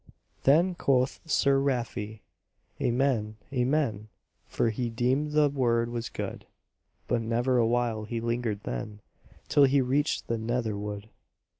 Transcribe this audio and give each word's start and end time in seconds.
Then 0.45 0.73
quoth 0.73 1.19
Sir 1.29 1.59
Rafe, 1.59 2.21
"Amen, 2.81 3.37
amen!" 3.53 4.07
For 4.47 4.71
he 4.71 4.89
deemed 4.89 5.33
the 5.33 5.47
word 5.47 5.89
was 5.89 6.09
good; 6.09 6.47
But 7.07 7.21
never 7.21 7.59
a 7.59 7.67
while 7.67 8.05
he 8.05 8.19
lingered 8.19 8.61
then 8.63 9.01
Till 9.47 9.65
he 9.65 9.79
reached 9.79 10.25
the 10.25 10.39
Nether 10.39 10.75
Wood. 10.75 11.11